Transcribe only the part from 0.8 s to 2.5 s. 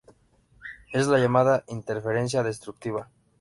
Es la llamada interferencia